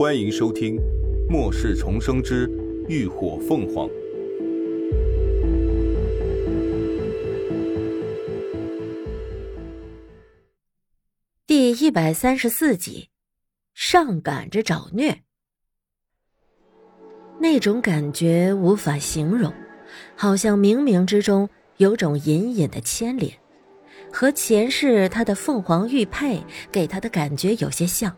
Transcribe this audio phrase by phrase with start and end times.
[0.00, 0.76] 欢迎收听
[1.28, 2.48] 《末世重生之
[2.88, 3.86] 浴火凤凰》
[11.46, 13.10] 第一百三十四集，
[13.74, 15.20] 上赶着找虐。
[17.38, 19.52] 那种感觉无法形容，
[20.16, 21.46] 好像冥冥之中
[21.76, 23.30] 有种隐隐的牵连，
[24.10, 26.42] 和前世他的凤凰玉佩
[26.72, 28.16] 给他的感觉有些像。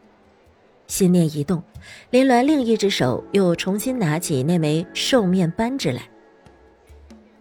[0.93, 1.63] 心念一动，
[2.11, 6.03] 林鸾另一只手又重新拿起那枚兽面扳指来，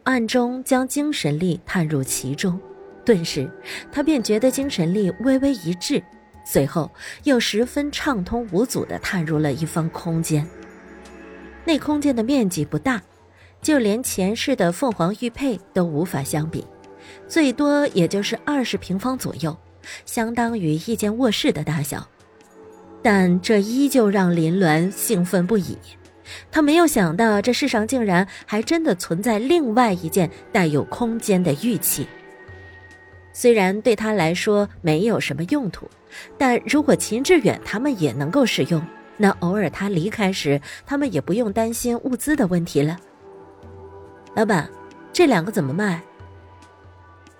[0.03, 2.57] 暗中将精神力探入其中，
[3.03, 3.51] 顿时
[3.91, 6.01] 他便觉得精神力微微一滞，
[6.45, 6.89] 随后
[7.25, 10.47] 又十分畅通无阻地探入了一方空间。
[11.65, 13.03] 那空间的面积不大，
[13.61, 16.65] 就连前世的凤凰玉佩都无法相比，
[17.27, 19.57] 最多也就是二十平方左右，
[20.05, 22.07] 相当于一间卧室的大小。
[23.01, 25.77] 但这依旧让林鸾兴奋不已，
[26.51, 32.07] 他没有想到这世上竟然还真的存在另外一件带有空间的玉器。
[33.33, 35.89] 虽然对他来说没有什么用途，
[36.37, 38.81] 但如果秦志远他们也能够使用。
[39.17, 42.97] 那偶尔他离开时，他们也不用担心物资的问题了。
[44.35, 44.67] 老板，
[45.13, 46.01] 这两个怎么卖？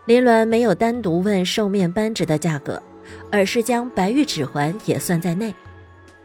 [0.06, 2.82] 林鸾没有单独问兽面扳指的价格，
[3.31, 5.54] 而是将白玉指环也算在内。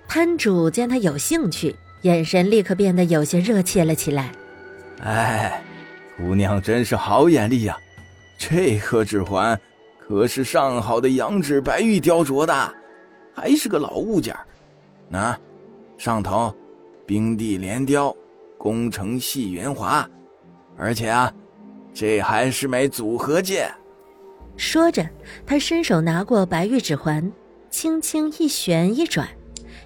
[0.08, 4.32] 摊主见他有兴趣，眼神立刻变得有些热切了起来。
[5.02, 5.62] 哎，
[6.16, 7.76] 姑娘真是好眼力呀！
[8.38, 9.58] 这颗指环
[9.98, 12.74] 可是上好的羊脂白玉雕琢的，
[13.34, 14.36] 还是个老物件
[15.08, 15.36] 那。
[15.98, 16.54] 上头，
[17.06, 18.14] 冰地连雕，
[18.58, 20.06] 工程细圆滑，
[20.76, 21.32] 而且啊，
[21.94, 23.66] 这还是枚组合戒。
[24.56, 25.08] 说着，
[25.46, 27.32] 他伸手拿过白玉指环，
[27.70, 29.28] 轻轻一旋一转，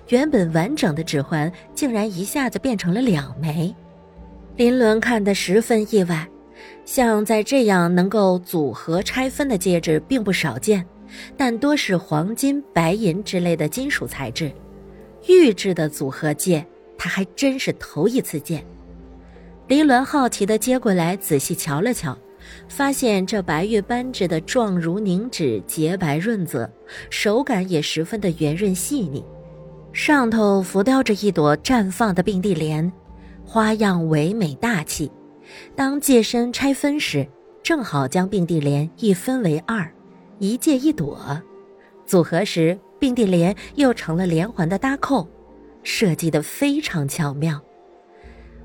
[0.09, 3.75] 原本完整的指环竟然一下子变成了两枚。
[4.57, 6.29] 林伦看得十分意外，
[6.85, 10.85] 像在这样能够组合拆分的戒指并不少见，
[11.37, 14.53] 但多是黄金、白银之类的金属材质。
[15.29, 16.65] 玉质的组合戒，
[16.97, 18.65] 他还真是头一次见。
[19.67, 22.17] 林伦好奇地接过来，仔细瞧了瞧，
[22.69, 26.71] 发现这白玉扳指的状如凝脂，洁白润泽，
[27.11, 29.25] 手感也十分的圆润细腻。
[29.93, 32.93] 上头浮雕着一朵绽放的并蒂莲，
[33.45, 35.11] 花样唯美大气。
[35.75, 37.27] 当戒身拆分时，
[37.63, 39.91] 正好将并蒂莲一分为二，
[40.39, 41.41] 一戒一朵，
[42.07, 42.79] 组合时。
[43.01, 45.27] 并蒂莲又成了连环的搭扣，
[45.83, 47.59] 设计的非常巧妙。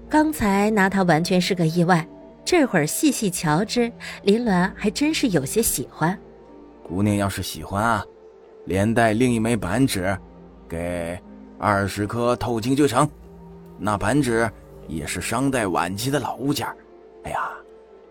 [0.09, 2.05] 刚才拿它完全是个意外，
[2.45, 3.91] 这会儿细细瞧之，
[4.21, 6.17] 林鸾还真是有些喜欢。
[6.83, 8.05] 姑娘要是喜欢啊，
[8.65, 10.15] 连带另一枚扳指，
[10.69, 11.19] 给
[11.57, 13.09] 二十颗透晶就成。
[13.79, 14.49] 那扳指
[14.87, 16.67] 也是商代晚期的老物件
[17.23, 17.49] 哎呀，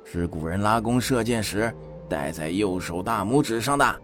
[0.04, 1.72] 是古人拉弓射箭时
[2.08, 4.00] 戴在右手大拇指上的。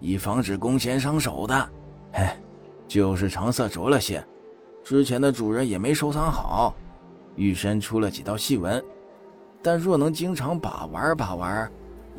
[0.00, 1.70] 以防止弓弦伤手的，
[2.12, 2.36] 哎，
[2.88, 4.22] 就是成色浊了些，
[4.82, 6.74] 之前的主人也没收藏好，
[7.36, 8.82] 玉身出了几道细纹，
[9.64, 11.66] 但若能经常把玩把玩，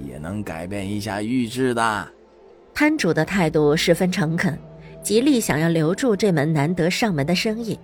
[0.03, 2.07] 也能改变一下玉质的。
[2.73, 4.57] 摊主的态度十分诚恳，
[5.03, 7.79] 极力想要留住这门难得上门的生意。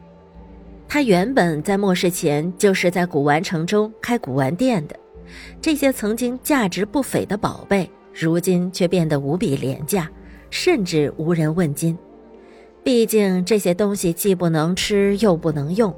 [0.87, 4.95] 他原本在末世前就是在古玩城中开古玩店的，
[5.61, 7.87] 这些曾经价值不菲的宝贝。
[8.13, 10.09] 如今却变得无比廉价，
[10.49, 11.97] 甚至无人问津。
[12.83, 15.95] 毕竟这些东西既不能吃又不能用，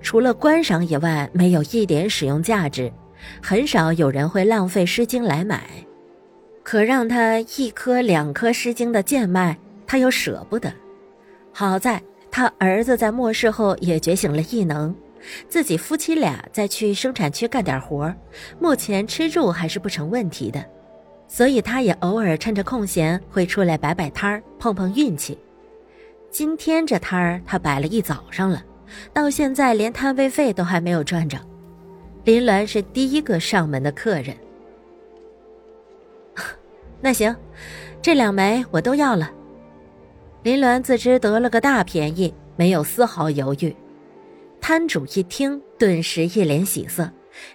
[0.00, 2.92] 除了观赏以外，没有一点使用价值，
[3.42, 5.62] 很少有人会浪费诗经来买。
[6.62, 9.56] 可让他一颗两颗诗经的贱卖，
[9.86, 10.72] 他又舍不得。
[11.52, 14.94] 好在他儿子在末世后也觉醒了异能，
[15.48, 18.12] 自己夫妻俩再去生产区干点活，
[18.60, 20.64] 目前吃住还是不成问题的。
[21.28, 25.38] 所以，他也偶尔趁着空闲会出来摆摆摊儿，碰碰运气。
[26.30, 28.62] 今天这摊儿他摆了一早上了，
[29.12, 31.38] 到现在连摊位费都还没有赚着。
[32.26, 34.36] 林鸾是第一个上门的客人。
[37.00, 37.32] 那行，
[38.02, 39.30] 这两枚我都要了。
[40.42, 43.72] 林鸾自知得了个大便宜，没有丝毫犹豫。
[44.60, 47.08] 摊主一听，顿时一脸喜色，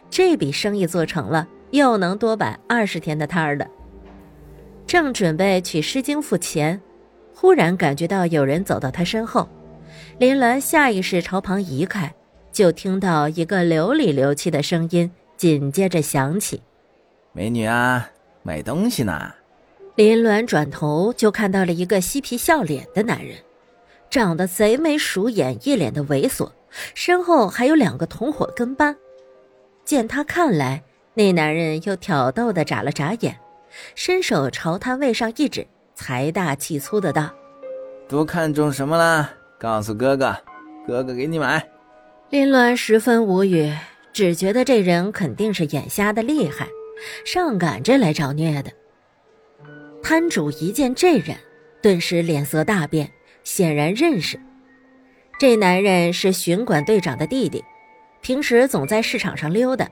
[0.10, 1.46] 这笔生意做成了。
[1.72, 3.68] 又能多摆二十天的摊儿了，
[4.88, 6.82] 正准备取诗经付钱，
[7.36, 9.50] 忽然感觉到有人走到他身后，
[10.18, 12.14] 林鸾下意识朝旁移开，
[12.52, 16.62] 就听到一个流里流气的声音紧接着响起
[17.34, 18.10] ：“美女啊，
[18.44, 19.34] 买东西呢。”
[19.96, 23.38] 林鸾转头就看到了一个嬉皮笑脸的男人，
[24.10, 26.52] 长得贼眉鼠眼，一脸的猥琐，
[26.94, 28.96] 身后还有两个同伙跟班。
[29.84, 30.84] 见他看来，
[31.14, 33.38] 那男人又挑逗的眨了眨眼，
[33.96, 37.30] 伸手朝摊位上一指，财大气粗的道
[38.08, 39.30] ：“都看中什么了？
[39.60, 40.36] 告诉哥哥，
[40.88, 41.66] 哥哥给你买。”
[42.32, 43.70] 林鸾十分无语，
[44.14, 46.66] 只觉得这人肯定是眼瞎的厉害，
[47.26, 48.72] 上赶着来找虐的。
[50.02, 51.36] 摊主一见这人，
[51.82, 53.12] 顿时脸色大变，
[53.44, 54.40] 显然认识。
[55.38, 57.62] 这男人是巡管队长的弟弟，
[58.22, 59.90] 平时总在市场上溜达，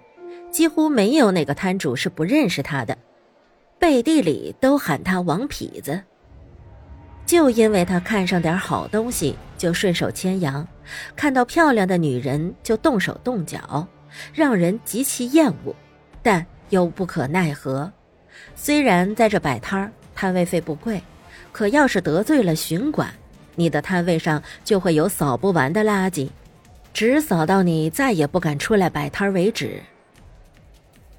[0.50, 2.98] 几乎没有哪个摊主是不认识他的，
[3.78, 6.02] 背地里都喊他王痞子。
[7.30, 10.68] 就因为他看上点好东西就顺手牵羊，
[11.16, 13.88] 看到漂亮的女人就动手动脚，
[14.34, 15.76] 让人极其厌恶，
[16.24, 17.92] 但又不可奈何。
[18.56, 21.00] 虽然在这摆摊，摊位费不贵，
[21.52, 23.14] 可要是得罪了巡管，
[23.54, 26.32] 你的摊位上就会有扫不完的垃圾，
[26.96, 29.80] 直扫到你再也不敢出来摆摊为止。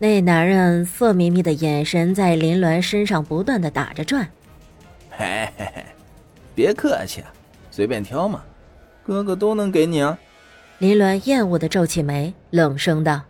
[0.00, 4.28] 那男人色眯眯的眼神在林鸾身上不断的打着转，
[5.10, 5.84] 嘿嘿嘿。
[6.60, 7.24] 别客气，
[7.70, 8.44] 随便挑嘛，
[9.02, 10.18] 哥哥都能给你啊。
[10.76, 13.22] 林鸾厌恶的皱起眉，冷声道：“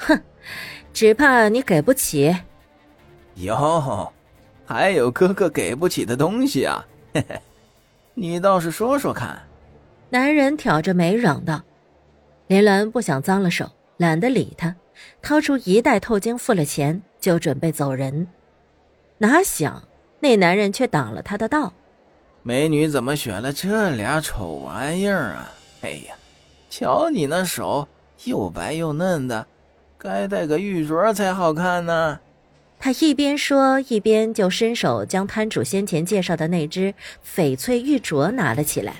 [0.00, 0.18] 哼，
[0.94, 2.34] 只怕你给不起。”
[3.36, 4.10] 哟，
[4.64, 6.82] 还有哥哥给不起的东西啊？
[7.12, 7.38] 嘿嘿，
[8.14, 9.42] 你倒是说说看。
[10.08, 11.60] 男人挑着眉嚷道。
[12.46, 14.74] 林鸾不想脏了手，懒得理他，
[15.20, 18.28] 掏出一袋透晶，付了钱就准备走人，
[19.18, 19.82] 哪想。
[20.24, 21.72] 那男人却挡了他的道
[22.42, 25.52] ：“美女怎么选了这俩丑玩意儿啊？
[25.82, 26.14] 哎呀，
[26.68, 27.86] 瞧你那手
[28.24, 29.46] 又白又嫩的，
[29.96, 32.18] 该戴个玉镯才好看呢。”
[32.80, 36.92] 他一边说，一边就伸手将摊主先前介绍的那只
[37.24, 38.94] 翡翠玉镯拿了起来。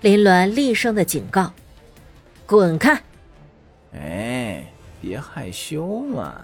[0.00, 1.52] 林鸾厉声的警告
[2.46, 3.00] ：“滚开！”
[3.94, 4.64] 哎，
[5.00, 6.42] 别害羞嘛。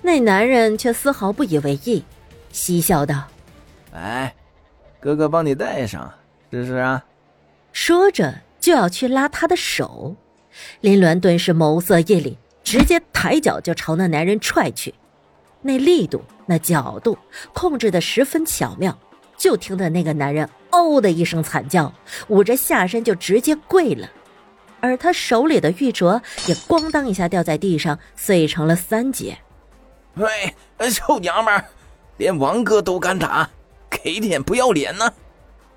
[0.00, 2.02] 那男人却丝毫不以为意。
[2.50, 3.24] 嬉笑道
[3.92, 4.34] ：“来，
[5.00, 6.12] 哥哥帮你戴上，
[6.50, 7.04] 试试啊。”
[7.72, 10.16] 说着就要去拉他的手，
[10.80, 14.94] 林鸾顿时眸色一凛，直接抬脚就朝那男人踹去。
[15.60, 17.18] 那力度、那角度
[17.52, 18.96] 控制的十分巧妙，
[19.36, 21.92] 就听得那个男人“哦”的一声惨叫，
[22.28, 24.08] 捂着下身就直接跪了，
[24.80, 29.38] 而他手里的玉镯也咣当一下掉在地上，碎成了三截。
[30.14, 30.54] 喂，
[30.90, 31.64] 臭娘们儿！
[32.16, 33.48] 连王哥都敢打，
[34.02, 35.12] 给脸不要脸呢！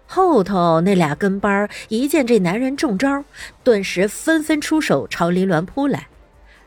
[0.08, 3.24] 后头那俩跟班一见这男人中招，
[3.64, 6.08] 顿时纷纷出手朝林鸾扑来。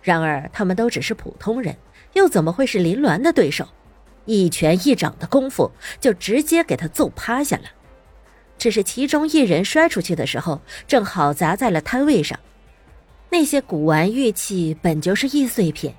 [0.02, 1.76] 然而他们都只是普通人，
[2.14, 3.68] 又怎么会是林鸾的对手？
[4.26, 5.70] 一拳一掌的功夫，
[6.00, 7.64] 就直接给他揍趴下了。
[8.56, 12.38] 只是其中一人摔出去的时候，正好砸在了摊位上。
[13.30, 15.92] 那些古玩玉器本就是易碎品，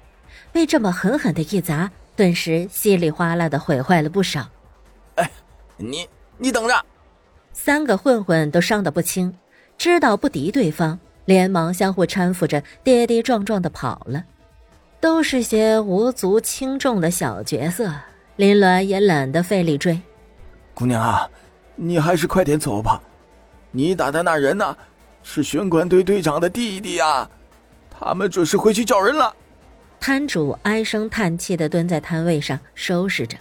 [0.51, 1.91] 被这么狠狠的一砸。
[2.15, 4.49] 顿时稀里哗啦的毁坏了不少。
[5.15, 5.29] 哎，
[5.77, 6.07] 你
[6.37, 6.85] 你等着！
[7.53, 9.33] 三个混混都伤得不轻，
[9.77, 14.23] 知道不敌对方，连忙相互搀扶着，跌跌撞撞的跑了。
[14.99, 17.93] 都是些无足轻重的小角色，
[18.37, 20.01] 林鸾也懒得费力追。
[20.73, 21.29] 姑娘啊，
[21.75, 23.01] 你还是快点走吧。
[23.71, 24.75] 你打的那人呢，
[25.21, 27.29] 是巡管队队长的弟弟呀，
[27.89, 29.33] 他们准是回去叫人了。
[29.99, 33.37] 摊主唉声叹气的蹲在摊位上收拾着，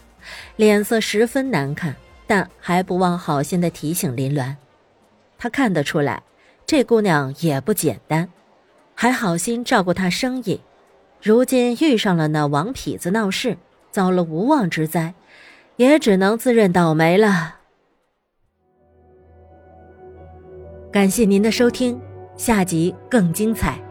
[0.57, 1.95] 脸色十分难看，
[2.27, 4.55] 但还不忘好心的提醒林鸾。
[5.37, 6.23] 他看得出来，
[6.67, 8.29] 这姑娘也不简单，
[8.95, 10.61] 还好心照顾她生意，
[11.23, 13.59] 如今遇上了那王痞子闹事，
[13.91, 15.13] 遭了无妄之灾，
[15.77, 17.57] 也只能自认倒霉了。
[20.91, 22.01] 感谢您的收听，
[22.37, 23.84] 下集更精彩。